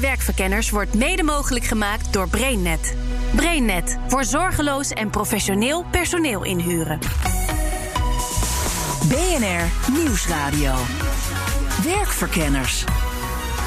[0.00, 2.96] Werkverkenners wordt mede mogelijk gemaakt door BrainNet.
[3.34, 6.98] BrainNet voor zorgeloos en professioneel personeel inhuren.
[9.08, 10.74] BNR Nieuwsradio.
[11.84, 12.84] Werkverkenners.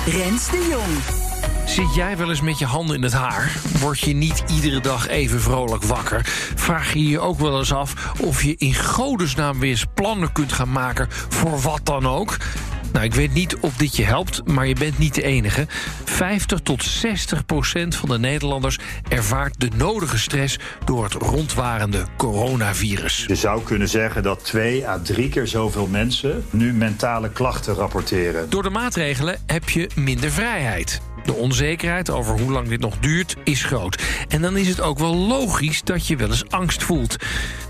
[0.06, 1.24] Rens de Jong.
[1.66, 3.52] Zit jij wel eens met je handen in het haar?
[3.80, 6.22] Word je niet iedere dag even vrolijk wakker?
[6.56, 10.54] Vraag je je ook wel eens af of je in godesnaam weer eens plannen kunt
[10.54, 12.38] gaan maken voor wat dan ook?
[12.96, 15.66] Nou, ik weet niet of dit je helpt, maar je bent niet de enige.
[16.04, 23.26] 50 tot 60 procent van de Nederlanders ervaart de nodige stress door het rondwarende coronavirus.
[23.28, 28.50] Je zou kunnen zeggen dat twee à drie keer zoveel mensen nu mentale klachten rapporteren.
[28.50, 31.02] Door de maatregelen heb je minder vrijheid.
[31.26, 34.04] De onzekerheid over hoe lang dit nog duurt is groot.
[34.28, 37.16] En dan is het ook wel logisch dat je wel eens angst voelt.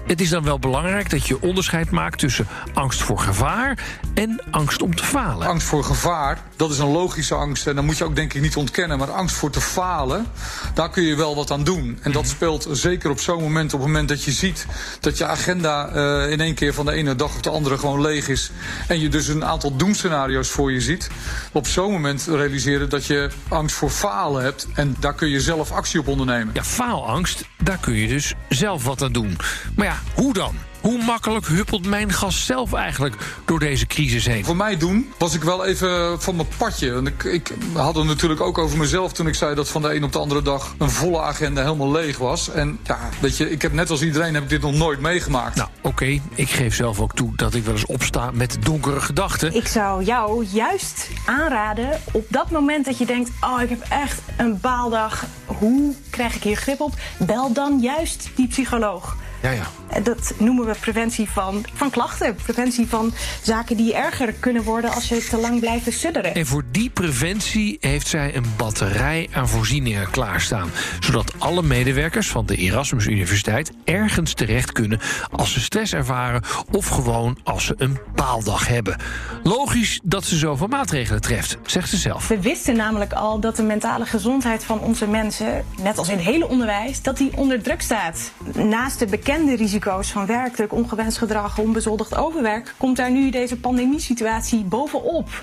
[0.05, 3.79] Het is dan wel belangrijk dat je onderscheid maakt tussen angst voor gevaar
[4.13, 5.47] en angst om te falen.
[5.47, 7.67] Angst voor gevaar, dat is een logische angst.
[7.67, 8.97] En dan moet je ook denk ik niet ontkennen.
[8.97, 10.25] Maar angst voor te falen,
[10.73, 11.99] daar kun je wel wat aan doen.
[12.01, 14.65] En dat speelt zeker op zo'n moment, op het moment dat je ziet
[14.99, 18.01] dat je agenda uh, in één keer van de ene dag op de andere gewoon
[18.01, 18.51] leeg is.
[18.87, 21.09] En je dus een aantal doemscenario's voor je ziet.
[21.51, 24.67] Op zo'n moment realiseren dat je angst voor falen hebt.
[24.73, 26.53] En daar kun je zelf actie op ondernemen.
[26.53, 29.37] Ja, faalangst, daar kun je dus zelf wat aan doen.
[29.75, 30.55] Maar ja, hoe dan?
[30.85, 33.15] Hoe makkelijk huppelt mijn gast zelf eigenlijk
[33.45, 34.45] door deze crisis heen?
[34.45, 36.93] Voor mij doen was ik wel even van mijn padje.
[36.93, 39.95] En ik, ik had het natuurlijk ook over mezelf toen ik zei dat van de
[39.95, 42.51] een op de andere dag een volle agenda helemaal leeg was.
[42.51, 45.55] En ja, weet je, ik heb net als iedereen heb ik dit nog nooit meegemaakt.
[45.55, 49.53] Nou, oké, ik geef zelf ook toe dat ik wel eens opsta met donkere gedachten.
[49.55, 54.21] Ik zou jou juist aanraden op dat moment dat je denkt: oh, ik heb echt
[54.37, 55.25] een baaldag.
[55.45, 56.93] Hoe krijg ik hier grip op?
[57.17, 59.15] Bel dan juist die psycholoog.
[59.41, 59.65] Ja, ja.
[60.03, 62.35] Dat noemen we preventie van, van klachten.
[62.35, 66.35] Preventie van zaken die erger kunnen worden als je te lang blijft sudderen.
[66.35, 70.69] En voor die preventie heeft zij een batterij aan voorzieningen klaarstaan.
[70.99, 74.99] Zodat alle medewerkers van de Erasmus Universiteit ergens terecht kunnen
[75.31, 78.97] als ze stress ervaren of gewoon als ze een paaldag hebben.
[79.43, 82.27] Logisch dat ze zoveel maatregelen treft, zegt ze zelf.
[82.27, 86.25] We wisten namelijk al dat de mentale gezondheid van onze mensen, net als in het
[86.25, 88.31] hele onderwijs, dat die onder druk staat.
[88.53, 94.63] Naast de bekende risico's van werkdruk, ongewenst gedrag, onbezoldigd overwerk, komt daar nu deze pandemiesituatie
[94.63, 95.41] bovenop.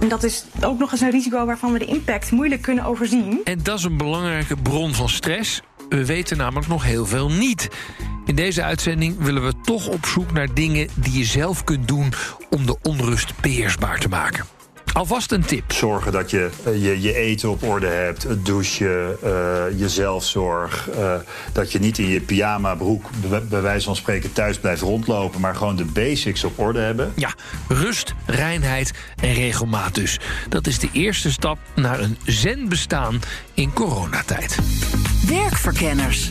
[0.00, 3.40] En dat is ook nog eens een risico waarvan we de impact moeilijk kunnen overzien.
[3.44, 5.62] En dat is een belangrijke bron van stress.
[5.88, 7.68] We weten namelijk nog heel veel niet.
[8.24, 12.12] In deze uitzending willen we toch op zoek naar dingen die je zelf kunt doen
[12.50, 14.59] om de onrust beheersbaar te maken.
[14.92, 15.72] Alvast een tip.
[15.72, 19.30] Zorgen dat je uh, je, je, eten op orde hebt, het douchen, uh,
[19.76, 20.88] je zelfzorg.
[20.98, 21.14] Uh,
[21.52, 25.40] dat je niet in je pyjama broek, bij, bij wijze van spreken, thuis blijft rondlopen,
[25.40, 27.12] maar gewoon de basics op orde hebben.
[27.16, 27.34] Ja,
[27.68, 28.92] rust, reinheid
[29.22, 30.18] en regelmaat dus.
[30.48, 33.20] Dat is de eerste stap naar een zen bestaan
[33.54, 34.58] in coronatijd.
[35.28, 36.30] Werkverkenners.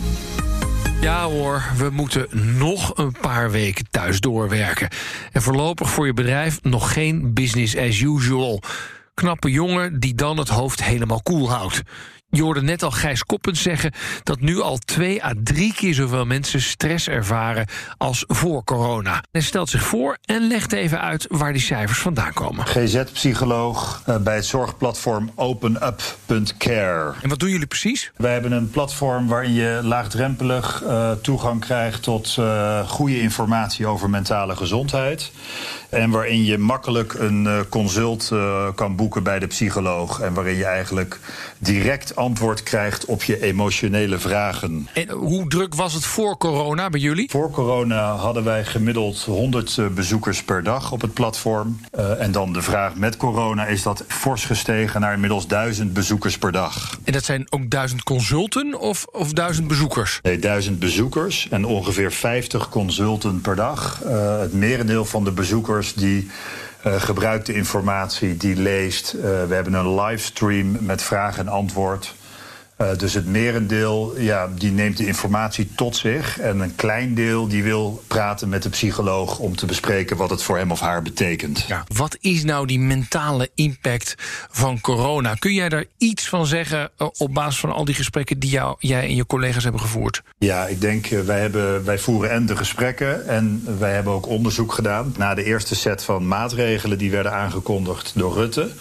[1.01, 2.27] Ja hoor, we moeten
[2.57, 4.89] nog een paar weken thuis doorwerken.
[5.31, 8.61] En voorlopig voor je bedrijf nog geen business as usual.
[9.13, 11.81] Knappe jongen die dan het hoofd helemaal koel houdt.
[12.31, 13.91] Je hoorde net al Gijs Koppens zeggen
[14.23, 17.67] dat nu al twee à drie keer zoveel mensen stress ervaren
[17.97, 19.23] als voor corona.
[19.31, 22.65] Hij stelt zich voor en legt even uit waar die cijfers vandaan komen.
[22.65, 27.13] GZ-psycholoog uh, bij het zorgplatform openup.care.
[27.21, 28.11] En wat doen jullie precies?
[28.15, 34.09] Wij hebben een platform waarin je laagdrempelig uh, toegang krijgt tot uh, goede informatie over
[34.09, 35.31] mentale gezondheid.
[35.89, 38.31] En waarin je makkelijk een consult
[38.75, 40.19] kan boeken bij de psycholoog.
[40.19, 41.19] En waarin je eigenlijk
[41.57, 44.87] direct antwoord krijgt op je emotionele vragen.
[44.93, 47.29] En hoe druk was het voor corona bij jullie?
[47.29, 51.79] Voor corona hadden wij gemiddeld 100 bezoekers per dag op het platform.
[51.95, 56.37] Uh, en dan de vraag met corona is dat fors gestegen naar inmiddels 1000 bezoekers
[56.37, 56.97] per dag.
[57.03, 60.19] En dat zijn ook 1000 consulten of, of 1000 bezoekers?
[60.23, 64.01] Nee, 1000 bezoekers en ongeveer 50 consulten per dag.
[64.05, 66.29] Uh, het merendeel van de bezoekers die
[66.85, 69.13] uh, gebruikt de informatie, die leest.
[69.13, 72.15] Uh, we hebben een livestream met vraag en antwoord.
[72.81, 76.39] Uh, dus het merendeel ja, die neemt de informatie tot zich.
[76.39, 80.43] En een klein deel die wil praten met de psycholoog om te bespreken wat het
[80.43, 81.65] voor hem of haar betekent.
[81.67, 84.15] Ja, wat is nou die mentale impact
[84.51, 85.33] van corona?
[85.33, 88.75] Kun jij daar iets van zeggen uh, op basis van al die gesprekken die jou,
[88.79, 90.21] jij en je collega's hebben gevoerd?
[90.37, 94.27] Ja, ik denk uh, wij, hebben, wij voeren en de gesprekken en wij hebben ook
[94.27, 95.13] onderzoek gedaan.
[95.17, 98.71] Na de eerste set van maatregelen die werden aangekondigd door Rutte.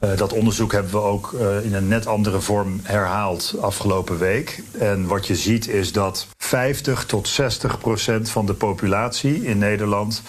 [0.00, 4.62] Uh, dat onderzoek hebben we ook uh, in een net andere vorm herhaald afgelopen week.
[4.78, 10.22] En wat je ziet is dat 50 tot 60 procent van de populatie in Nederland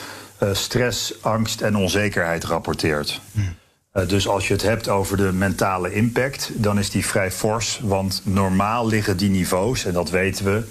[0.43, 3.21] uh, stress, angst en onzekerheid rapporteert.
[3.31, 3.55] Hmm.
[4.07, 7.79] dus als je het hebt over de mentale impact, dan is die vrij fors.
[7.83, 10.63] Want normaal liggen die niveaus, en dat weten we,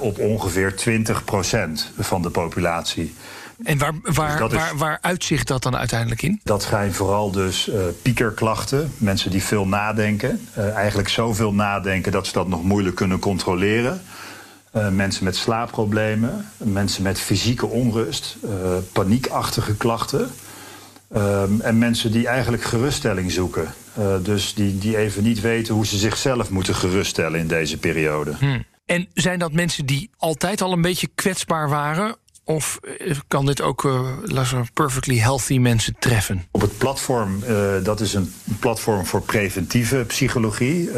[0.00, 3.14] op ongeveer 20 procent van de populatie.
[3.62, 6.40] En waar, waar, dus is, waar, waar uitzicht dat dan uiteindelijk in?
[6.44, 8.92] Dat zijn vooral dus uh, piekerklachten.
[8.98, 10.48] Mensen die veel nadenken.
[10.58, 14.02] Uh, eigenlijk zoveel nadenken dat ze dat nog moeilijk kunnen controleren.
[14.76, 16.46] Uh, mensen met slaapproblemen.
[16.56, 18.36] Mensen met fysieke onrust.
[18.92, 20.30] paniekachtige klachten.
[21.12, 23.74] Ehm, en mensen die eigenlijk geruststelling zoeken.
[24.22, 28.32] dus die, die even niet weten hoe ze zichzelf moeten geruststellen in deze periode.
[28.38, 28.64] Hmm.
[28.86, 32.16] En zijn dat mensen die altijd al een beetje kwetsbaar waren?
[32.54, 32.80] Of
[33.28, 36.46] kan dit ook uh, perfectly healthy mensen treffen?
[36.50, 40.90] Op het platform, uh, dat is een platform voor preventieve psychologie.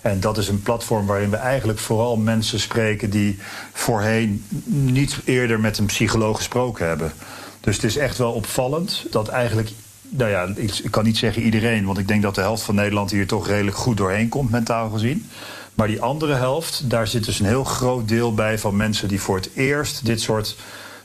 [0.00, 3.38] En dat is een platform waarin we eigenlijk vooral mensen spreken die
[3.72, 7.12] voorheen niet eerder met een psycholoog gesproken hebben.
[7.60, 9.70] Dus het is echt wel opvallend dat eigenlijk.
[10.08, 13.10] Nou ja, ik kan niet zeggen iedereen, want ik denk dat de helft van Nederland
[13.10, 15.30] hier toch redelijk goed doorheen komt, mentaal gezien.
[15.74, 19.20] Maar die andere helft, daar zit dus een heel groot deel bij van mensen die
[19.20, 20.56] voor het eerst dit soort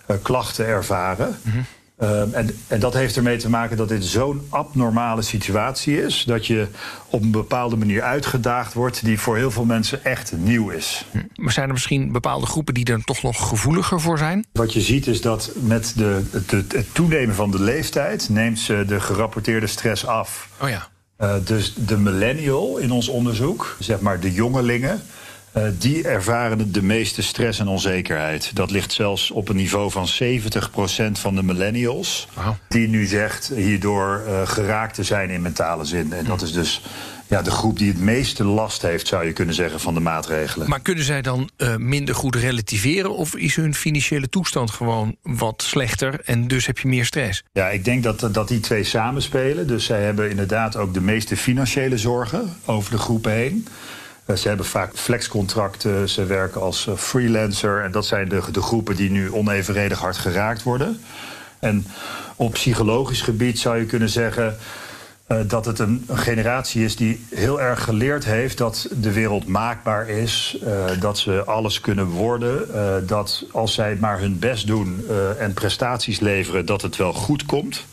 [0.07, 1.39] uh, klachten ervaren.
[1.41, 2.07] Mm -hmm.
[2.07, 6.23] um, en, en dat heeft ermee te maken dat dit zo'n abnormale situatie is.
[6.23, 6.67] Dat je
[7.09, 11.05] op een bepaalde manier uitgedaagd wordt, die voor heel veel mensen echt nieuw is.
[11.35, 14.45] Maar zijn er misschien bepaalde groepen die er toch nog gevoeliger voor zijn?
[14.51, 18.83] Wat je ziet is dat met de, het, het toenemen van de leeftijd neemt ze
[18.87, 20.49] de gerapporteerde stress af.
[20.61, 20.87] Oh ja.
[21.21, 25.01] Uh, dus de millennial in ons onderzoek, zeg maar de jongelingen,
[25.57, 28.51] uh, die ervaren de meeste stress en onzekerheid.
[28.55, 32.53] Dat ligt zelfs op een niveau van 70% van de millennials, wow.
[32.67, 36.13] die nu zegt hierdoor uh, geraakt te zijn in mentale zin.
[36.13, 36.81] En dat is dus
[37.29, 40.69] ja, de groep die het meeste last heeft, zou je kunnen zeggen, van de maatregelen.
[40.69, 43.15] Maar kunnen zij dan uh, minder goed relativeren?
[43.15, 47.43] Of is hun financiële toestand gewoon wat slechter en dus heb je meer stress?
[47.51, 49.67] Ja, ik denk dat, dat die twee samenspelen.
[49.67, 53.67] Dus zij hebben inderdaad ook de meeste financiële zorgen over de groepen heen.
[54.29, 57.83] Uh, ze hebben vaak flexcontracten, ze werken als uh, freelancer.
[57.83, 61.01] En dat zijn de, de groepen die nu onevenredig hard geraakt worden.
[61.59, 61.85] En
[62.35, 64.57] op psychologisch gebied zou je kunnen zeggen.
[65.27, 70.09] Uh, dat het een, generatie is die heel erg geleerd heeft dat de wereld maakbaar
[70.09, 70.57] is.
[70.99, 72.67] Dat ze alles kunnen worden.
[73.07, 75.05] Dat als zij maar hun best doen
[75.39, 77.85] en prestaties leveren, dat het wel goed komt.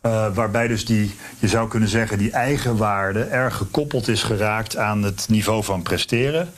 [0.00, 5.26] Waarbij dus die, je zou kunnen zeggen, die eigenwaarde erg gekoppeld is geraakt aan het
[5.28, 6.52] niveau van presteren.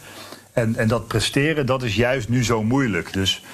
[0.52, 3.12] En, en dat presteren, dat is juist nu zo moeilijk.
[3.12, 3.44] Dus,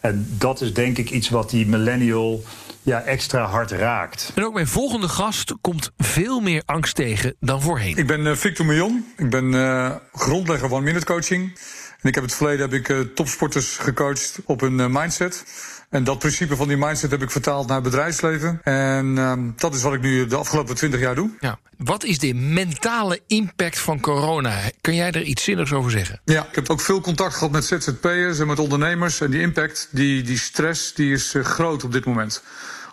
[0.00, 2.44] en dat is denk ik iets wat die millennial
[2.82, 4.32] ja, extra hard raakt.
[4.34, 7.96] En ook mijn volgende gast komt veel meer angst tegen dan voorheen.
[7.96, 9.12] Ik ben uh, Victor Millon.
[9.16, 11.58] Ik ben uh, grondlegger van Minute Coaching.
[12.00, 15.44] En ik heb het verleden heb ik uh, topsporters gecoacht op hun mindset.
[15.90, 18.60] En dat principe van die mindset heb ik vertaald naar bedrijfsleven.
[18.62, 21.30] En um, dat is wat ik nu de afgelopen twintig jaar doe.
[21.40, 21.58] Ja.
[21.76, 24.60] Wat is de mentale impact van corona?
[24.80, 26.20] Kun jij er iets zinnigs over zeggen?
[26.24, 29.20] Ja, ik heb ook veel contact gehad met ZZP'ers en met ondernemers.
[29.20, 32.42] En die impact, die, die stress, die is uh, groot op dit moment.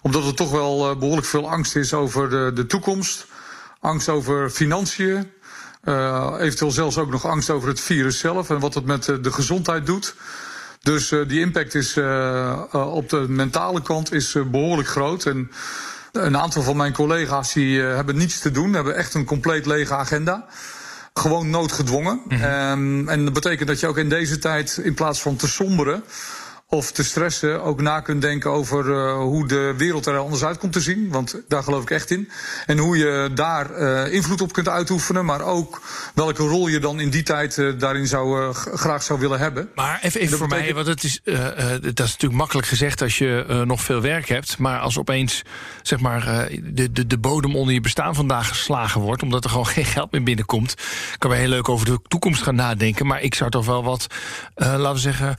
[0.02, 3.28] Omdat er toch wel uh, behoorlijk veel angst is over de, de toekomst.
[3.80, 5.32] Angst over financiën.
[5.84, 9.32] Uh, eventueel zelfs ook nog angst over het virus zelf en wat het met de
[9.32, 10.16] gezondheid doet.
[10.88, 12.06] Dus uh, die impact is uh,
[12.76, 15.26] uh, op de mentale kant is behoorlijk groot.
[15.26, 15.52] En
[16.12, 19.94] een aantal van mijn collega's die hebben niets te doen, hebben echt een compleet lege
[19.94, 20.46] agenda.
[21.14, 22.22] Gewoon noodgedwongen.
[22.28, 22.72] Mm -hmm.
[22.72, 26.04] um, en dat betekent dat je ook in deze tijd, in plaats van te somberen
[26.70, 30.58] of te stressen ook na kunt denken over uh, hoe de wereld er anders uit
[30.58, 31.10] komt te zien.
[31.10, 32.30] Want daar geloof ik echt in.
[32.66, 35.26] En hoe je daar uh, invloed op kunt uitoefenen.
[35.26, 35.82] Maar ook
[36.14, 39.70] welke rol je dan in die tijd uh, daarin zou, graag zou willen hebben.
[39.76, 40.76] Maar even, even voor betekent...
[40.76, 41.22] mij, want het is,
[41.82, 44.58] dat is natuurlijk makkelijk gezegd als je nog veel werk hebt.
[44.58, 45.42] Maar als opeens
[45.82, 49.24] zeg maar, de, de, de bodem onder je bestaan vandaag geslagen wordt.
[49.24, 50.76] Omdat er gewoon geen geld meer binnenkomt.
[51.18, 53.08] Kan we heel leuk over de toekomst gaan nadenken.
[53.08, 54.08] Maar ik zou toch wel wat,
[54.56, 55.36] laten we zeggen,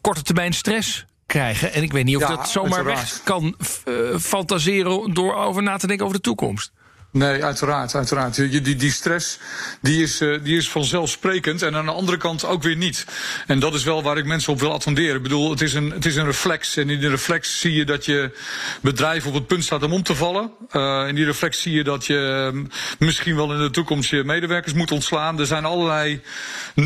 [0.00, 1.72] korte termijn stress krijgen.
[1.72, 5.76] En ik weet niet of ja, dat zomaar weg kan uh, fantaseren door over na
[5.76, 6.72] te denken over de toekomst.
[7.12, 8.34] Nee, uiteraard, uiteraard.
[8.34, 9.38] Die, die, stress
[9.80, 13.06] die is, uh, die is vanzelfsprekend en aan de andere kant ook weer niet.
[13.46, 15.16] En dat is wel waar ik mensen op wil attenderen.
[15.16, 16.76] Ik bedoel, het is een, het is een reflex.
[16.76, 18.38] En in die reflex zie je dat je
[18.80, 20.50] bedrijf op het punt staat om om te vallen.
[20.72, 22.64] Uh, in die reflex zie je dat je uh,
[22.98, 25.38] misschien wel in de toekomst je medewerkers moet ontslaan.
[25.38, 26.20] Er zijn allerlei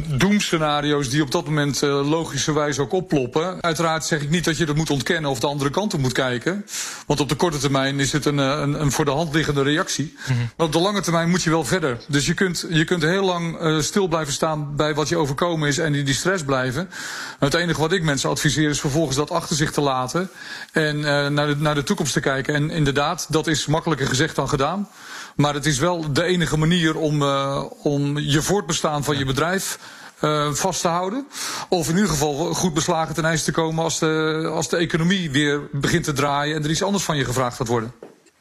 [0.07, 3.63] doemscenario's die op dat moment logischerwijs ook opploppen.
[3.63, 6.13] Uiteraard zeg ik niet dat je dat moet ontkennen of de andere kant op moet
[6.13, 6.67] kijken.
[7.07, 10.16] Want op de korte termijn is het een, een, een voor de hand liggende reactie.
[10.29, 10.51] Mm -hmm.
[10.57, 11.99] Maar op de lange termijn moet je wel verder.
[12.09, 15.69] Dus je kunt, je kunt heel lang uh, stil blijven staan bij wat je overkomen
[15.69, 16.91] is en in die stress blijven.
[17.39, 20.31] Het enige wat ik mensen adviseer is vervolgens dat achter zich te laten
[20.73, 22.55] en uh, naar, de, naar de toekomst te kijken.
[22.55, 24.89] En inderdaad, dat is makkelijker gezegd dan gedaan.
[25.37, 29.79] Maar het is wel de enige manier om, uh, om je voortbestaan van je bedrijf
[30.21, 31.27] uh, vast te houden.
[31.69, 35.31] Of in ieder geval goed beslagen ten ijs te komen als de, als de economie
[35.31, 37.93] weer begint te draaien en er iets anders van je gevraagd gaat worden.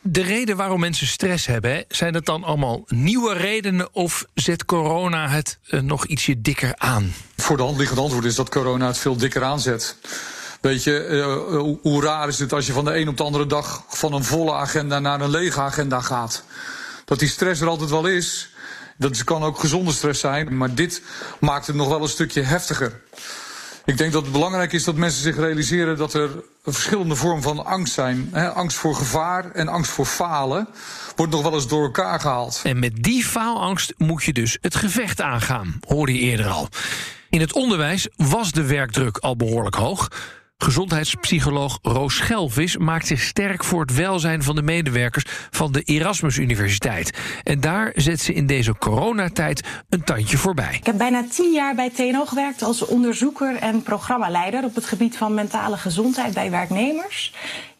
[0.07, 5.29] De reden waarom mensen stress hebben, zijn het dan allemaal nieuwe redenen of zet corona
[5.29, 7.13] het uh, nog ietsje dikker aan?
[7.35, 9.95] Voor de hand liggende antwoord is dat corona het veel dikker aanzet.
[10.61, 13.23] Weet je, uh, hoe, hoe raar is het als je van de een op de
[13.23, 16.43] andere dag van een volle agenda naar een lege agenda gaat?
[17.05, 18.49] Dat die stress er altijd wel is.
[18.97, 21.01] Dat kan ook gezonde stress zijn, maar dit
[21.39, 23.01] maakt het nog wel een stukje heftiger.
[23.85, 26.29] Ik denk dat het belangrijk is dat mensen zich realiseren dat er
[26.63, 28.35] verschillende vormen van angst zijn.
[28.35, 30.67] Angst voor gevaar en angst voor falen
[31.15, 32.61] wordt nog wel eens door elkaar gehaald.
[32.63, 36.69] En met die faalangst moet je dus het gevecht aangaan, hoorde je eerder al.
[37.29, 40.07] In het onderwijs was de werkdruk al behoorlijk hoog.
[40.57, 46.37] Gezondheidspsycholoog Roos Schelvis maakt zich sterk voor het welzijn van de medewerkers van de Erasmus
[46.37, 47.19] Universiteit.
[47.43, 50.73] En daar zet ze in deze coronatijd een tandje voorbij.
[50.73, 55.17] Ik heb bijna tien jaar bij TNO gewerkt als onderzoeker en programmaleider op het gebied
[55.17, 57.33] van mentale gezondheid bij werknemers.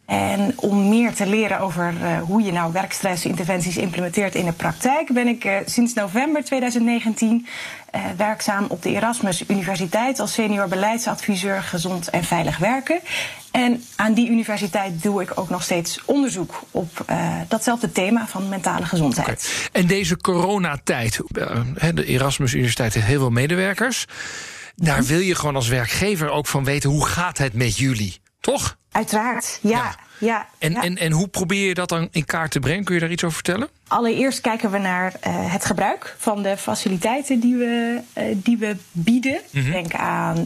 [0.06, 5.14] En om meer te leren over uh, hoe je nou werkstressinterventies implementeert in de praktijk,
[5.14, 7.48] ben ik uh, sinds november 2019
[7.96, 13.00] uh, werkzaam op de Erasmus Universiteit als senior beleidsadviseur gezond en veilig werken.
[13.52, 17.06] En aan die universiteit doe ik ook nog steeds onderzoek op
[17.48, 19.28] datzelfde thema van mentale gezondheid.
[19.68, 19.82] Okay.
[19.82, 21.20] En deze coronatijd,
[21.94, 24.06] de Erasmus Universiteit heeft heel veel medewerkers.
[24.76, 28.78] Daar wil je gewoon als werkgever ook van weten hoe gaat het met jullie, toch?
[28.92, 29.70] Uiteraard, ja.
[29.70, 29.96] ja.
[30.20, 30.84] ja en, ja.
[30.84, 32.84] En, en hoe probeer je dat dan in kaart te brengen?
[32.84, 33.68] Kun je daar iets over vertellen?
[33.88, 38.76] Allereerst kijken we naar uh, het gebruik van de faciliteiten die we, uh, die we
[38.92, 39.42] bieden.
[39.52, 39.72] Mm -hmm.
[39.72, 40.46] Denk aan uh,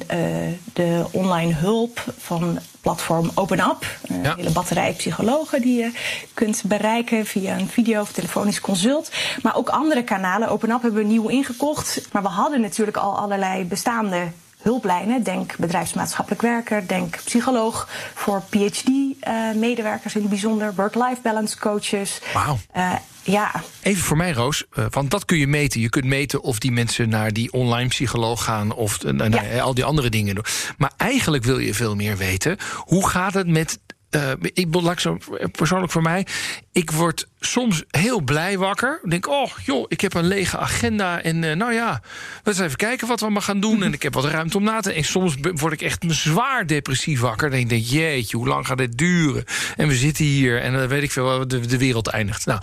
[0.73, 3.99] de online hulp van platform OpenUp.
[4.07, 4.35] Een ja.
[4.35, 5.91] hele batterij psychologen die je
[6.33, 9.11] kunt bereiken via een video of telefonisch consult.
[9.41, 10.49] Maar ook andere kanalen.
[10.49, 12.07] OpenUp hebben we nieuw ingekocht.
[12.11, 14.27] Maar we hadden natuurlijk al allerlei bestaande
[14.61, 15.23] hulplijnen.
[15.23, 22.21] Denk bedrijfsmaatschappelijk werker, denk psycholoog voor PhD-medewerkers uh, in het bijzonder, work-life balance coaches.
[22.33, 22.59] Wauw.
[22.75, 23.51] Uh, ja.
[23.81, 25.81] Even voor mij, Roos, uh, want dat kun je meten.
[25.81, 29.61] Je kunt meten of die mensen naar die online psycholoog gaan of naar ja.
[29.61, 30.45] al die andere dingen doen.
[30.77, 32.57] Maar eigenlijk wil je veel meer weten.
[32.75, 33.79] Hoe gaat het met
[34.11, 35.17] uh, ik laat zo
[35.51, 36.25] persoonlijk voor mij.
[36.71, 38.99] Ik word soms heel blij wakker.
[39.03, 41.21] Ik denk, oh joh, ik heb een lege agenda.
[41.21, 42.01] En uh, nou ja,
[42.43, 43.83] we eens even kijken wat we maar gaan doen.
[43.83, 47.19] En ik heb wat ruimte om na te En soms word ik echt zwaar depressief
[47.19, 47.53] wakker.
[47.53, 49.43] Ik denk, jeetje, hoe lang gaat dit duren?
[49.75, 52.45] En we zitten hier en dan weet ik veel, de, de wereld eindigt.
[52.45, 52.61] Nou,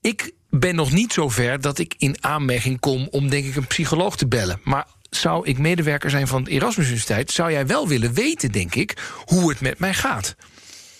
[0.00, 3.66] ik ben nog niet zo ver dat ik in aanmerking kom om denk ik een
[3.66, 4.60] psycholoog te bellen.
[4.62, 8.74] Maar zou ik medewerker zijn van de Erasmus Universiteit, zou jij wel willen weten, denk
[8.74, 10.36] ik, hoe het met mij gaat.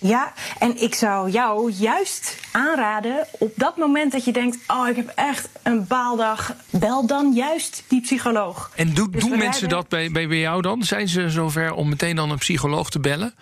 [0.01, 4.97] Ja, en ik zou jou juist aanraden op dat moment dat je denkt: Oh, ik
[4.97, 6.55] heb echt een baaldag.
[6.71, 8.71] Bel dan juist die psycholoog.
[8.75, 9.69] En do, dus doen mensen rijden...
[9.69, 10.83] dat bij, bij, jou dan?
[10.83, 13.35] Zijn ze zover om meteen dan een psycholoog te bellen?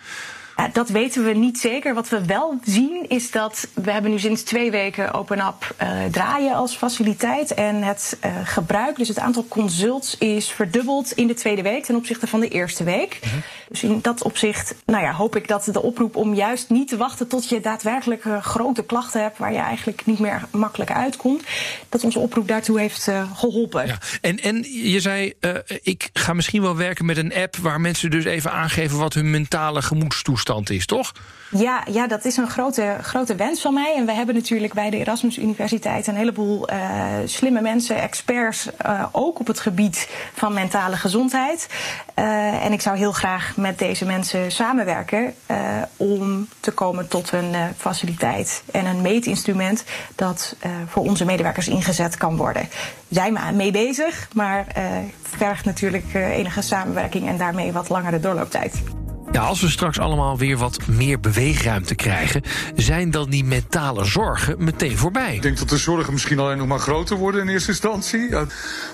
[0.57, 1.93] Ja, dat weten we niet zeker.
[1.93, 6.53] Wat we wel zien is dat we hebben nu sinds twee weken OpenUp uh, draaien
[6.53, 7.53] als faciliteit.
[7.53, 11.95] En het uh, gebruik, dus het aantal consults, is verdubbeld in de tweede week ten
[11.95, 13.19] opzichte van de eerste week.
[13.23, 13.41] Mm -hmm.
[13.69, 16.97] Dus in dat opzicht nou ja, hoop ik dat de oproep om juist niet te
[16.97, 21.43] wachten tot je daadwerkelijk uh, grote klachten hebt waar je eigenlijk niet meer makkelijk uitkomt,
[21.89, 23.87] dat onze oproep daartoe heeft geholpen.
[23.87, 23.97] Ja.
[24.21, 25.33] En, en je zei,
[25.81, 29.29] ik ga misschien wel werken met een app waar mensen dus even aangeven wat hun
[29.29, 31.11] mentale gemoedstoestand is, toch?
[31.51, 33.95] Ja, ja, dat is een grote, grote wens van mij.
[33.97, 36.77] En we hebben natuurlijk bij de Erasmus Universiteit een heleboel uh,
[37.25, 41.67] slimme mensen, experts, uh, ook op het gebied van mentale gezondheid.
[42.13, 45.33] En ik zou heel graag met deze mensen samenwerken
[45.97, 49.83] om te komen tot een faciliteit en een meetinstrument
[50.15, 50.55] dat
[50.87, 52.69] voor onze medewerkers ingezet kan worden.
[53.09, 54.65] Zijn we mee bezig, maar
[55.21, 58.81] vergt natuurlijk enige samenwerking en daarmee wat langere doorlooptijd.
[59.31, 62.41] Ja, als we straks allemaal weer wat meer beweegruimte krijgen,
[62.75, 65.35] zijn dan die mentale zorgen meteen voorbij.
[65.35, 68.29] Ik denk dat de zorgen misschien alleen nog maar groter worden in eerste instantie.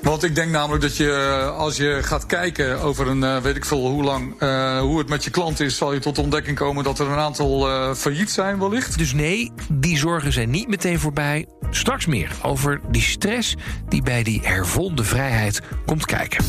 [0.01, 3.55] Want ik denk namelijk dat je, eh, als je gaat kijken over een, eh, weet
[3.55, 6.21] ik veel hoe lang, eh, hoe het met je klant is, zal je tot de
[6.21, 8.97] ontdekking komen dat er een aantal eh, failliet zijn wellicht.
[8.97, 11.47] Dus nee, die zorgen zijn niet meteen voorbij.
[11.69, 13.55] Straks meer over die stress
[13.89, 16.45] die bij die hervonden vrijheid komt kijken.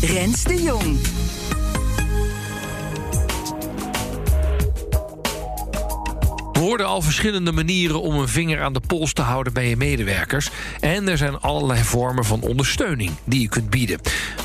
[0.00, 0.98] Rens de Jong.
[6.64, 9.76] We hoorden al verschillende manieren om een vinger aan de pols te houden bij je
[9.76, 10.50] medewerkers.
[10.80, 14.00] En er zijn allerlei vormen van ondersteuning die je kunt bieden.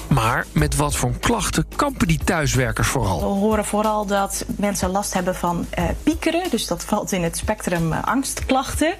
[0.10, 3.22] Maar met wat voor klachten kampen die thuiswerkers We vooral?
[3.22, 6.50] horen vooral dat mensen last hebben van eh, piekeren.
[6.50, 8.94] Dus dat valt in het spectrum eh, angstklachten.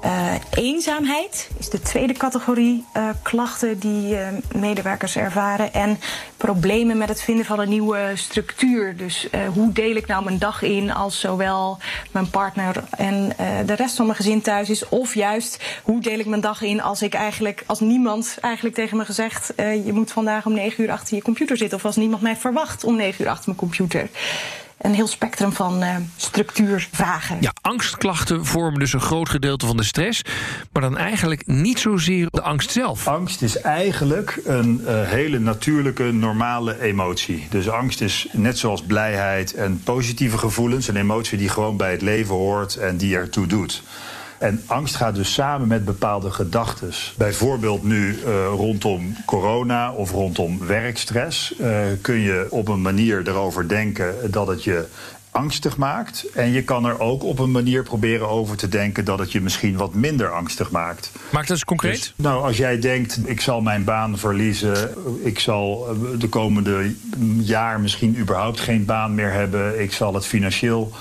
[0.00, 2.84] Eh, eenzaamheid is de tweede categorie
[3.22, 4.16] klachten die
[4.54, 5.72] medewerkers ervaren.
[5.72, 5.98] En
[6.36, 8.96] problemen met het vinden van een nieuwe structuur.
[8.96, 11.78] Dus hoe deel ik nou mijn dag in als zowel
[12.10, 13.32] mijn partner en
[13.66, 14.88] de rest van mijn gezin thuis is.
[14.88, 18.96] Of juist hoe deel ik mijn dag in als ik eigenlijk als niemand eigenlijk tegen
[18.96, 21.78] me gezegd je moet vandaag om negen uur achter je computer zitten.
[21.78, 24.08] Of als niemand mij verwacht om negen uur achter mijn computer.
[24.78, 27.36] Een heel spectrum van eh, structuurvragen.
[27.40, 30.22] Ja, angstklachten vormen dus een groot gedeelte van de stress.
[30.72, 33.08] Maar dan eigenlijk niet zozeer de angst zelf.
[33.08, 37.46] Angst is eigenlijk een eh, hele natuurlijke, normale emotie.
[37.50, 40.88] Dus angst is net zoals blijheid en positieve gevoelens...
[40.88, 43.82] een emotie die gewoon bij het leven hoort en die ertoe doet.
[44.38, 46.90] En angst gaat dus samen met bepaalde gedachten.
[47.16, 51.56] Bijvoorbeeld nu eh, rondom corona of rondom werkstress...
[51.56, 54.86] eh, kun je op een manier erover denken dat het je
[55.30, 56.26] angstig maakt.
[56.34, 59.04] En je kan er ook op een manier proberen over te denken...
[59.04, 61.10] dat het je misschien wat minder angstig maakt.
[61.30, 61.92] Maak dat eens concreet.
[61.92, 66.94] Dus, nou, als jij denkt, ik zal mijn baan verliezen, ik zal eh, de komende
[67.38, 70.92] jaar misschien überhaupt geen baan meer hebben, ik zal het financieel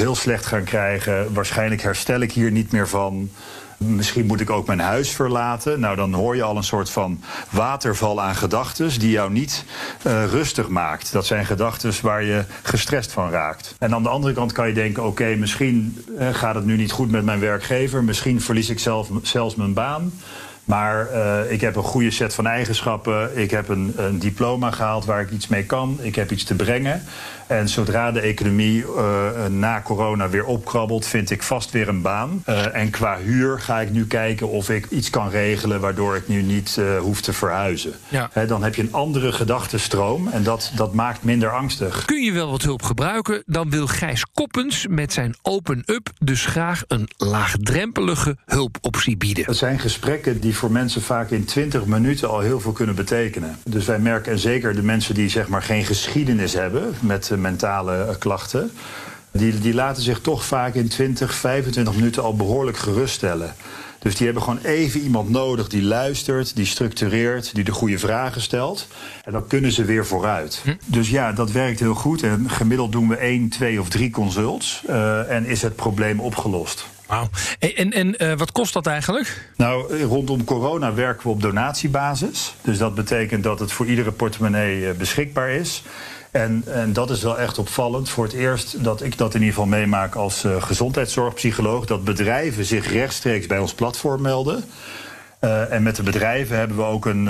[0.00, 3.30] heel slecht gaan krijgen, waarschijnlijk herstel ik hier niet meer van.
[3.76, 5.80] Misschien moet ik ook mijn huis verlaten.
[5.80, 9.64] Nou, dan hoor je al een soort van waterval aan gedachten die jou niet
[10.02, 11.12] eh, rustig maakt.
[11.12, 13.74] Dat zijn gedachten waar je gestrest van raakt.
[13.78, 16.92] En aan de andere kant kan je denken: oké, misschien eh, gaat het nu niet
[16.92, 18.04] goed met mijn werkgever.
[18.04, 20.12] Misschien verlies ik zelf, zelfs mijn baan.
[20.64, 23.38] Maar eh, ik heb een goede set van eigenschappen.
[23.38, 25.98] Ik heb een, een, diploma gehaald waar ik iets mee kan.
[26.00, 27.02] Ik heb iets te brengen.
[27.50, 32.42] En zodra de economie uh, na corona weer opkrabbelt, vind ik vast weer een baan.
[32.48, 36.28] Uh, en qua huur ga ik nu kijken of ik iets kan regelen waardoor ik
[36.28, 37.92] nu niet uh, hoef te verhuizen.
[38.08, 38.30] Ja.
[38.32, 42.04] He, dan heb je een andere gedachtenstroom en dat, dat maakt minder angstig.
[42.04, 46.46] Kun je wel wat hulp gebruiken, dan wil Gijs Koppens met zijn Open Up dus
[46.46, 49.44] graag een laagdrempelige hulpoptie bieden.
[49.44, 53.58] Het zijn gesprekken die voor mensen vaak in 20 minuten al heel veel kunnen betekenen.
[53.64, 58.16] Dus wij merken, en zeker de mensen die zeg maar geen geschiedenis hebben met mentale
[58.18, 58.70] klachten.
[59.32, 63.54] Die, die laten zich toch vaak in 20, 25 minuten al behoorlijk geruststellen.
[64.00, 68.40] Dus die hebben gewoon even iemand nodig die luistert, die structureert, die de goede vragen
[68.40, 68.86] stelt.
[69.24, 70.60] En dan kunnen ze weer vooruit.
[70.64, 70.74] Hm?
[70.86, 72.22] Dus ja, dat werkt heel goed.
[72.22, 74.82] En gemiddeld doen we één, twee of drie consults.
[74.88, 76.86] Uh, en is het probleem opgelost.
[77.58, 79.50] En, en uh, wat kost dat eigenlijk?
[79.56, 82.54] Nou, rondom corona werken we op donatiebasis.
[82.62, 85.82] Dus dat betekent dat het voor iedere portemonnee uh, beschikbaar is.
[86.30, 88.08] En, en, dat is wel echt opvallend.
[88.08, 91.86] Voor het eerst dat ik dat in ieder geval meemaak als uh, gezondheidszorgpsycholoog.
[91.86, 94.64] Dat bedrijven zich rechtstreeks bij ons platform melden.
[95.70, 97.26] En met de bedrijven hebben we ook een,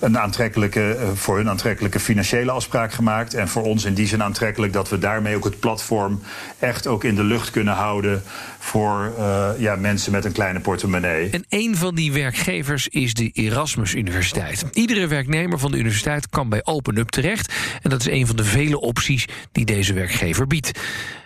[0.00, 3.34] een, aantrekkelijke, voor hun aantrekkelijke financiële afspraak gemaakt.
[3.34, 6.22] En voor ons in die zin aantrekkelijk dat we daarmee ook het platform
[6.58, 8.22] echt ook in de lucht kunnen houden
[8.62, 9.12] voor
[9.58, 11.30] ja, mensen met een kleine portemonnee.
[11.30, 14.64] En een van die werkgevers is de Erasmus Universiteit.
[14.72, 17.54] Iedere werknemer van de universiteit kan bij OpenUp terecht.
[17.82, 20.80] En dat is een van de vele opties die deze werkgever biedt.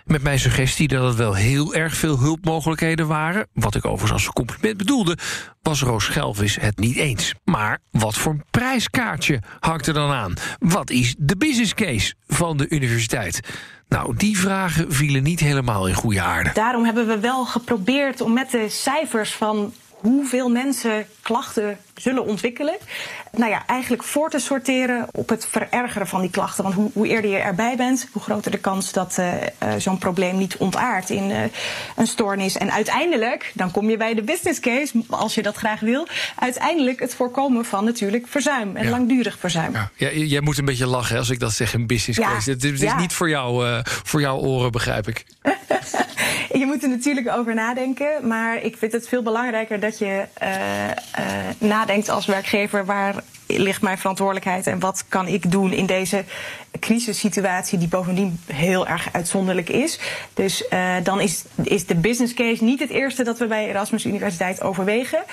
[0.05, 4.33] Met mijn suggestie dat het wel heel erg veel hulpmogelijkheden waren, wat ik overigens als
[4.33, 5.17] compliment bedoelde,
[5.61, 7.33] was Roos Schelvis het niet eens.
[7.43, 10.33] Maar wat voor een prijskaartje hangt er dan aan?
[10.59, 13.39] Wat is de business case van de universiteit?
[13.87, 16.51] Nou, die vragen vielen niet helemaal in goede aarde.
[16.53, 22.75] Daarom hebben we wel geprobeerd om met de cijfers van hoeveel mensen klachten zullen ontwikkelen.
[23.31, 26.63] Nou ja, eigenlijk voor te sorteren op het verergeren van die klachten.
[26.63, 29.97] Want hoe, hoe eerder je erbij bent, hoe groter de kans dat uh, uh, zo'n
[29.97, 31.37] probleem niet ontaart in uh,
[31.95, 32.57] een stoornis.
[32.57, 36.07] En uiteindelijk, dan kom je bij de business case, als je dat graag wil.
[36.39, 38.89] Uiteindelijk het voorkomen van natuurlijk verzuim en ja.
[38.89, 39.73] langdurig verzuim.
[39.73, 39.91] Ja.
[39.95, 40.09] ja.
[40.11, 42.51] jij moet een beetje lachen als ik dat zeg, een business case.
[42.51, 45.25] Het, het is niet voor, jou, voor jouw oren, begrijp ik.
[46.59, 48.27] je moet er natuurlijk over nadenken.
[48.27, 50.25] Maar ik vind het veel belangrijker dat je
[51.57, 53.15] nadenkt als werkgever waar
[53.47, 56.23] ligt mijn verantwoordelijkheid en wat kan ik doen in deze
[56.79, 59.99] crisissituatie, die bovendien heel erg uitzonderlijk is.
[60.33, 64.05] Dus uh, dan is, is de business case niet het eerste dat we bij Erasmus
[64.05, 65.23] Universiteit overwegen,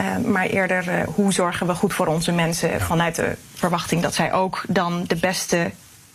[0.00, 4.14] uh, maar eerder uh, hoe zorgen we goed voor onze mensen vanuit de verwachting dat
[4.14, 5.70] zij ook dan de beste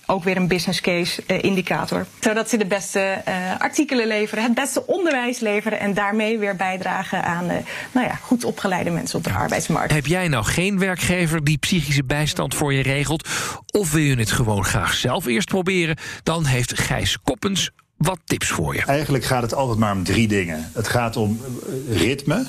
[0.06, 2.06] ook weer een business case uh, indicator.
[2.20, 7.24] Zodat ze de beste uh, artikelen leveren, het beste onderwijs leveren en daarmee weer bijdragen
[7.24, 7.56] aan uh,
[7.92, 9.36] nou ja, goed opgeleide mensen op de ja.
[9.36, 9.94] arbeidsmarkt.
[9.94, 13.30] Heb jij nou geen werkgever die psychische bijstand voor je regelt?
[13.72, 15.98] Of wil je het gewoon graag zelf eerst proberen?
[16.24, 18.82] Dan heeft Gijs Koppens wat tips voor je.
[18.86, 20.70] Eigenlijk gaat het altijd maar om drie dingen.
[20.74, 21.42] Het gaat om
[21.90, 22.46] ritme,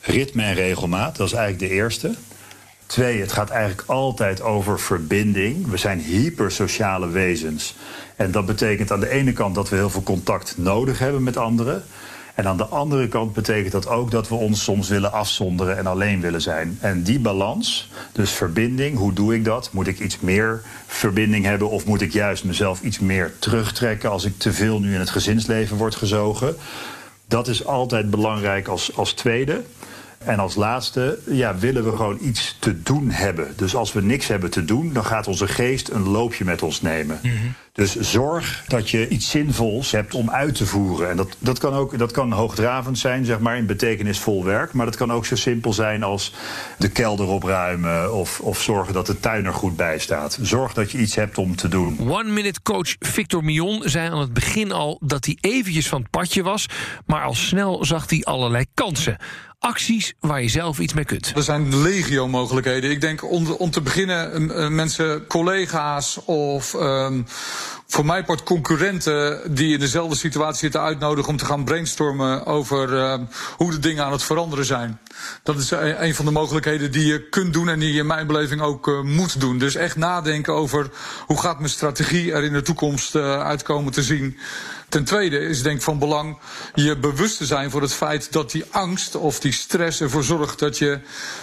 [0.00, 1.16] ritme en regelmaat.
[1.16, 2.14] Dat is eigenlijk de eerste.
[2.86, 5.70] Twee, het gaat eigenlijk altijd over verbinding.
[5.70, 7.74] We zijn hypersociale wezens.
[8.16, 11.36] En dat betekent aan de ene kant dat we heel veel contact nodig hebben met
[11.36, 11.84] anderen.
[12.34, 15.86] En aan de andere kant betekent dat ook dat we ons soms willen afzonderen en
[15.86, 16.78] alleen willen zijn.
[16.80, 19.68] En die balans, dus verbinding, hoe doe ik dat?
[19.72, 24.24] Moet ik iets meer verbinding hebben of moet ik juist mezelf iets meer terugtrekken als
[24.24, 26.56] ik te veel nu in het gezinsleven word gezogen?
[27.26, 29.62] Dat is altijd belangrijk als, als tweede.
[30.24, 33.52] En als laatste ja, willen we gewoon iets te doen hebben.
[33.56, 36.80] Dus als we niks hebben te doen, dan gaat onze geest een loopje met ons
[36.80, 37.18] nemen.
[37.22, 37.54] Mm -hmm.
[37.74, 41.10] Dus zorg dat je iets zinvols hebt om uit te voeren.
[41.10, 44.72] En dat, dat, kan ook dat kan hoogdravend zijn, zeg maar, in betekenisvol werk.
[44.72, 46.32] Maar dat kan ook zo simpel zijn als
[46.78, 48.14] de kelder opruimen...
[48.14, 50.38] of, of zorgen dat de tuin er goed bij staat.
[50.42, 52.10] Zorg dat je iets hebt om te doen.
[52.10, 54.98] One-minute coach Victor Mion zei aan het begin al...
[55.00, 56.66] dat hij eventjes van het padje was,
[57.06, 59.16] maar al snel zag hij allerlei kansen
[59.64, 61.32] acties waar je zelf iets mee kunt.
[61.36, 62.90] Er zijn legio mogelijkheden.
[62.90, 67.26] Ik denk om, om te beginnen uh, mensen, collega's of um,
[67.86, 72.92] voor mij part concurrenten die in dezelfde situatie zitten uitnodigen om te gaan brainstormen over
[72.92, 73.14] uh,
[73.56, 75.00] hoe de dingen aan het veranderen zijn.
[75.42, 78.26] Dat is een, van de mogelijkheden die je kunt doen en die je in mijn
[78.26, 79.58] beleving ook uh, moet doen.
[79.58, 80.90] Dus echt nadenken over
[81.26, 84.38] hoe gaat mijn strategie er in de toekomst uh, uitkomen te zien.
[84.88, 86.38] Ten tweede is denk ik van belang
[86.74, 90.58] je bewust te zijn voor het feit dat die angst of die stress ervoor zorgt
[90.58, 91.00] dat je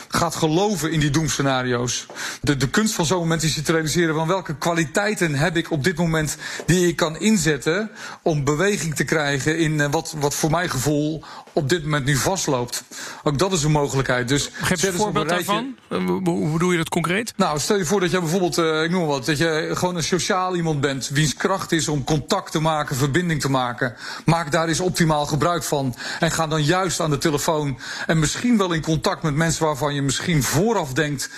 [0.08, 2.06] gaat geloven in die doemscenario's.
[2.42, 5.72] De, de kunst van zo'n moment is je te realiseren van welke kwaliteiten heb ik
[5.72, 10.36] op dit moment die ik kan inzetten om beweging te krijgen in uh, wat, wat
[10.36, 12.84] voor mijn gevoel op dit moment nu vastloopt.
[13.24, 14.28] Ook dat is een mogelijkheid.
[14.28, 15.76] Dus Geef een voorbeeld daarvan.
[16.24, 17.34] Hoe doe je dat concreet?
[17.38, 20.04] Nou, stel je voor dat je bijvoorbeeld, uh, ik noem wat, dat je gewoon een
[20.04, 23.96] sociaal iemand bent, wiens kracht is om contact te maken, verbinding te maken.
[24.26, 25.96] Maak daar eens optimaal gebruik van.
[26.20, 29.94] En ga dan juist aan de telefoon en misschien wel in contact met mensen waarvan
[29.94, 31.30] je misschien vooraf denkt: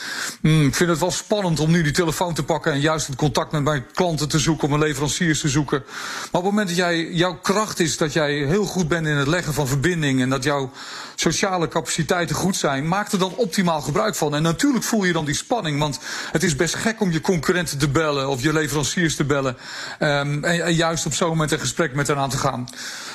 [0.41, 3.15] hmm, ik vind het wel spannend om nu die telefoon te pakken en juist het
[3.15, 5.83] contact met mijn klanten te zoeken, om mijn leveranciers te zoeken.
[5.85, 9.15] Maar op het moment dat jij, jouw kracht is dat jij heel goed bent in
[9.15, 10.71] het leggen van verbinding en dat jouw
[11.15, 14.35] sociale capaciteiten goed zijn, maak er dan optimaal gebruik van.
[14.35, 15.99] En natuurlijk voel je dan die spanning, want
[16.31, 19.57] het is best gek om je concurrenten te bellen of je leveranciers te bellen.
[19.99, 22.67] Um, en, en, juist op zo'n moment een gesprek met hen aan te gaan.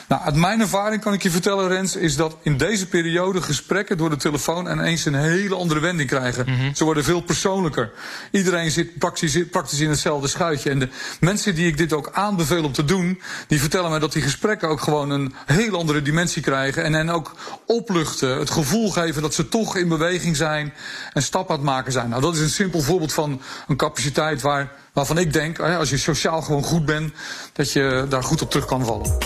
[0.08, 3.96] Nou, uit mijn ervaring kan ik je vertellen, Rens, is dat in deze periode gesprekken
[3.96, 6.44] door de telefoon ineens een hele andere wending krijgen.
[6.46, 6.74] Mm -hmm.
[6.74, 7.92] Ze worden veel persoonlijker.
[8.30, 10.70] Iedereen zit praktisch, praktisch in hetzelfde schuitje.
[10.70, 10.88] En de
[11.20, 14.68] mensen die ik dit ook aanbeveel om te doen, die vertellen mij dat die gesprekken
[14.68, 16.77] ook gewoon een hele andere dimensie krijgen.
[16.84, 17.34] En hen ook
[17.66, 20.74] opluchten, het gevoel geven dat ze toch in beweging zijn
[21.12, 22.08] en stap aan het maken zijn.
[22.08, 25.98] Nou, dat is een simpel voorbeeld van een capaciteit waar, waarvan ik denk, als je
[25.98, 27.12] sociaal gewoon goed bent,
[27.52, 29.16] dat je daar goed op terug kan vallen.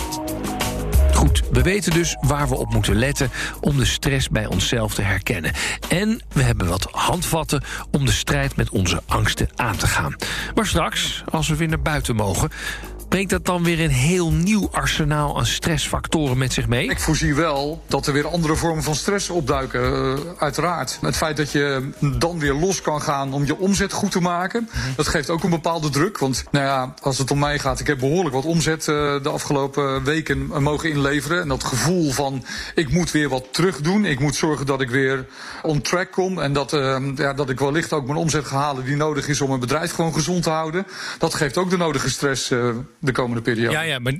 [1.22, 5.02] Goed, we weten dus waar we op moeten letten om de stress bij onszelf te
[5.02, 5.52] herkennen.
[5.88, 10.16] En we hebben wat handvatten om de strijd met onze angsten aan te gaan.
[10.54, 12.50] Maar straks, als we weer naar buiten mogen,
[13.12, 16.88] brengt dat dan weer een heel nieuw arsenaal aan stressfactoren met zich mee?
[16.88, 20.98] Ik voorzie wel dat er weer andere vormen van stress opduiken, uh, uiteraard.
[21.00, 24.68] Het feit dat je dan weer los kan gaan om je omzet goed te maken,
[24.70, 24.92] -hmm.
[24.96, 26.18] dat geeft ook een bepaalde druk.
[26.18, 29.28] Want nou ja, als het om mij gaat, ik heb behoorlijk wat omzet uh, de
[29.28, 31.40] afgelopen weken mogen inleveren.
[31.40, 32.44] En dat gevoel van
[32.74, 34.04] ik moet weer wat terug doen.
[34.04, 35.26] Ik moet zorgen dat ik weer
[35.62, 36.38] on track kom.
[36.38, 36.70] En dat,
[37.14, 39.92] ja, dat ik wellicht ook mijn omzet ga halen die nodig is om mijn bedrijf
[39.92, 40.86] gewoon gezond te houden.
[41.18, 42.50] Dat geeft ook de nodige stress
[43.02, 43.72] de komende periode.
[43.72, 44.12] Ja, ja, maar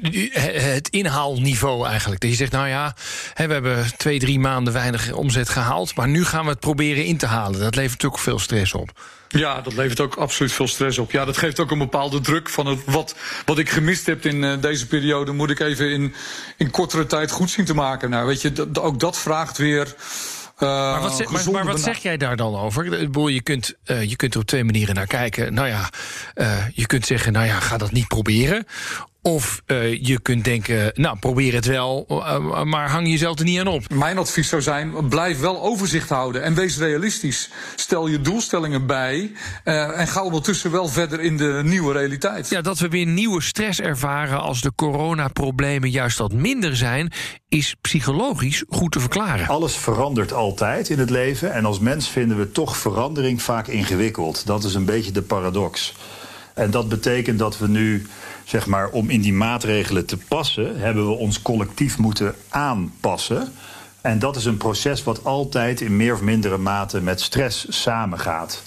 [0.73, 2.21] het inhaalniveau eigenlijk.
[2.21, 2.95] Dat je zegt, nou ja,
[3.35, 5.95] we hebben twee, drie maanden weinig omzet gehaald...
[5.95, 7.61] maar nu gaan we het proberen in te halen.
[7.61, 9.01] Dat levert natuurlijk veel stress op.
[9.29, 11.11] Ja, dat levert ook absoluut veel stress op.
[11.11, 13.15] Ja, dat geeft ook een bepaalde druk van het, wat,
[13.45, 15.33] wat ik gemist heb in uh, deze periode...
[15.33, 16.15] moet ik even in,
[16.57, 18.11] in kortere tijd goed zien te maken.
[18.11, 19.95] Nou, weet je, ook dat vraagt weer...
[20.69, 23.11] Maar, wat zeg, maar, maar wat zeg, jij daar dan over?
[23.31, 25.55] Je kunt, uh, je kunt er op twee manieren naar kijken.
[25.55, 25.91] Nou ja,
[26.35, 28.67] uh, je kunt zeggen, nou ja, ga dat niet proberen.
[29.23, 33.59] Of uh, je kunt denken, nou probeer het wel, uh, maar hang jezelf er niet
[33.59, 33.95] aan op.
[33.95, 37.51] Mijn advies zou zijn, blijf wel overzicht houden en wees realistisch.
[37.77, 39.33] Stel je doelstellingen bij
[39.65, 42.49] uh, en ga ondertussen wel verder in de nieuwe realiteit.
[42.49, 47.13] Ja, dat we weer nieuwe stress ervaren als de coronaproblemen juist wat minder zijn,
[47.49, 49.49] is psychologisch goed te verklaren.
[49.49, 54.47] Alles verandert altijd in het leven en als mens vinden we toch verandering vaak ingewikkeld.
[54.47, 55.95] Dat is een beetje de paradox.
[56.55, 58.07] En dat betekent dat we nu,
[58.45, 63.53] zeg maar, om in die maatregelen te passen, hebben we ons collectief moeten aanpassen.
[64.01, 68.63] En dat is een proces wat altijd in meer of mindere mate met stress samengaat.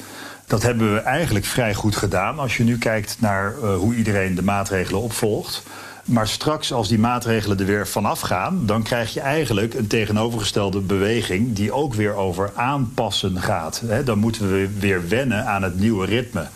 [0.47, 4.35] Dat hebben we eigenlijk vrij goed gedaan als je nu kijkt naar uh, hoe iedereen
[4.35, 5.63] de maatregelen opvolgt.
[6.05, 10.79] Maar straks, als die maatregelen er weer vanaf gaan, dan krijg je eigenlijk een tegenovergestelde
[10.79, 13.81] beweging die ook weer over aanpassen gaat.
[14.05, 16.47] Dan moeten we weer wennen aan het nieuwe ritme.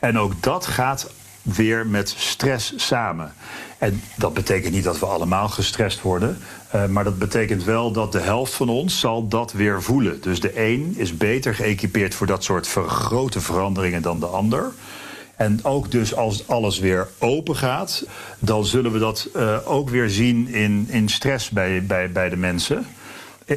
[0.00, 1.10] En ook dat gaat
[1.42, 3.32] weer met stress samen.
[3.78, 6.38] En dat betekent niet dat we allemaal gestrest worden.
[6.74, 10.20] Uh, maar dat betekent wel dat de helft van ons zal dat weer voelen.
[10.20, 14.72] Dus de een is beter geëquipeerd voor dat soort grote veranderingen dan de ander.
[15.36, 18.04] En ook dus als alles weer open gaat,
[18.38, 22.36] dan zullen we dat uh, ook weer zien in, in stress bij, bij, bij de
[22.36, 22.86] mensen.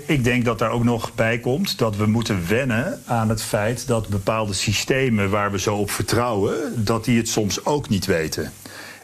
[0.01, 3.87] Ik denk dat daar ook nog bij komt dat we moeten wennen aan het feit
[3.87, 8.53] dat bepaalde systemen waar we zo op vertrouwen, dat die het soms ook niet weten.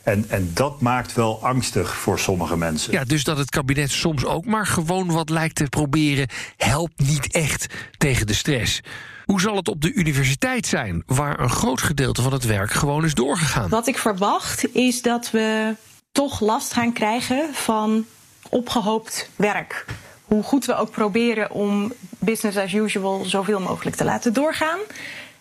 [0.04, 2.94] En, en dat maakt wel angstig voor sommige mensen.
[2.94, 7.32] Ja, dus dat het kabinet soms ook maar gewoon wat lijkt te proberen, helpt niet
[7.32, 8.82] echt tegen de stress.
[9.26, 13.06] Hoe zal het op de universiteit zijn, waar een groot gedeelte van het werk gewoon
[13.06, 13.70] is doorgegaan?
[13.70, 15.76] Wat ik verwacht is dat we
[16.12, 18.06] toch last gaan krijgen van
[18.50, 19.86] opgehoopt werk
[20.30, 24.80] hoe goed we ook proberen om business as usual zoveel mogelijk te laten doorgaan,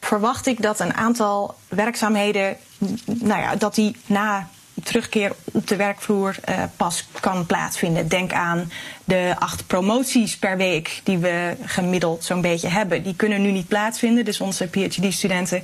[0.01, 2.57] verwacht ik dat een aantal werkzaamheden,
[3.05, 4.49] nou ja, dat die na
[4.83, 8.09] terugkeer op de werkvloer uh, pas kan plaatsvinden.
[8.09, 8.73] Denk aan
[9.05, 13.03] de acht promoties per week die we gemiddeld zo'n beetje hebben.
[13.03, 14.25] Die kunnen nu niet plaatsvinden.
[14.25, 15.63] Dus onze PhD-studenten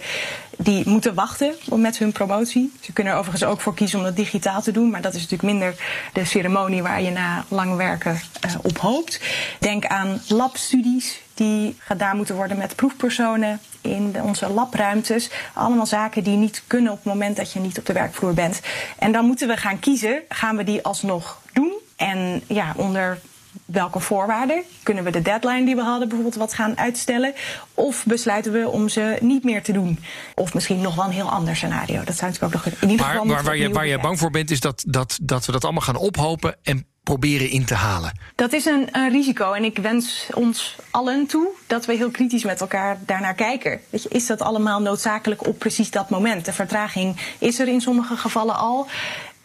[0.59, 2.73] die moeten wachten met hun promotie.
[2.81, 4.91] Ze kunnen er overigens ook voor kiezen om dat digitaal te doen.
[4.91, 5.75] Maar dat is natuurlijk minder
[6.13, 9.21] de ceremonie waar je na lang werken uh, op hoopt.
[9.59, 15.31] Denk aan labstudies die gedaan moeten worden met proefpersonen in onze labruimtes.
[15.55, 18.61] Allemaal zaken die niet kunnen op het moment dat je niet op de werkvloer bent.
[18.99, 21.73] En dan moeten we gaan kiezen, gaan we die alsnog doen?
[21.97, 23.19] En ja, onder
[23.65, 24.63] welke voorwaarden?
[24.83, 27.35] Kunnen we de deadline die we hadden bijvoorbeeld wat gaan uitstellen?
[27.75, 29.99] Of besluiten we om ze niet meer te doen?
[30.35, 32.05] Of misschien nog wel een heel ander scenario.
[32.05, 33.25] Dat zou natuurlijk ook nog in ieder geval.
[33.25, 35.65] Maar, maar waar, je, waar je bang voor bent, is dat, dat, dat we dat
[35.65, 38.19] allemaal gaan ophopen en proberen in te halen?
[38.35, 42.45] Dat is een, een, risico en ik wens ons allen toe dat we heel kritisch
[42.45, 43.81] met elkaar daarnaar kijken.
[43.91, 46.45] Weet je, is dat allemaal noodzakelijk op precies dat moment?
[46.45, 48.87] De vertraging is er in sommige gevallen al.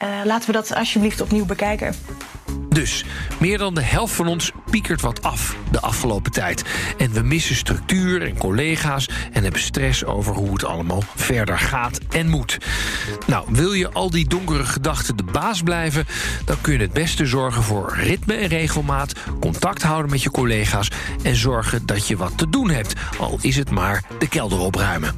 [0.03, 1.95] Uh, laten we dat alsjeblieft opnieuw bekijken.
[2.79, 3.03] Dus
[3.39, 6.63] meer dan de helft van ons piekert wat af de afgelopen tijd.
[6.97, 11.99] En we missen structuur en collega's en hebben stress over hoe het allemaal verder gaat
[12.09, 12.57] en moet.
[13.27, 16.05] Nou, wil je al die donkere gedachten de baas blijven,
[16.45, 20.91] dan kun je het beste zorgen voor ritme en regelmaat, contact houden met je collega's
[21.23, 25.15] en zorgen dat je wat te doen hebt, al is het maar de kelder opruimen.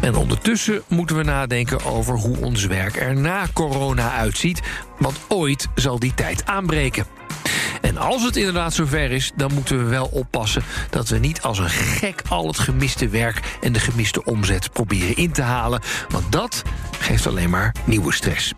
[0.00, 4.60] En ondertussen moeten we nadenken over hoe ons werk er na corona uitziet,
[4.98, 7.06] want ooit zal die tijd aanbreken.
[7.80, 11.58] En als het inderdaad zover is, dan moeten we wel oppassen dat we niet als
[11.58, 15.80] een gek al het gemiste werk en de gemiste omzet proberen in te halen.
[16.08, 16.62] Want dat
[16.98, 18.52] geeft alleen maar nieuwe stress.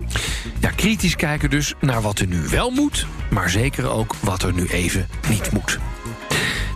[0.60, 4.52] Ja, kritisch kijken dus naar wat er nu wel moet, maar zeker ook wat er
[4.52, 5.78] nu even niet moet.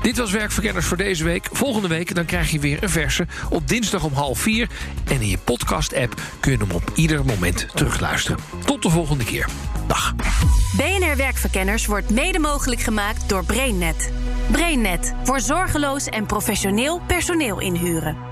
[0.02, 1.48] Dit was Werkverkenners voor deze week.
[1.52, 4.68] Volgende week dan krijg je weer een verse op dinsdag om half vier.
[5.08, 8.38] En in je podcast-app kun je hem op ieder moment terugluisteren.
[8.64, 9.48] Tot de volgende keer.
[9.86, 10.14] Dag.
[10.76, 14.12] BNR Werkverkenners wordt mede mogelijk gemaakt door BrainNet.
[14.50, 18.31] BrainNet voor zorgeloos en professioneel personeel inhuren.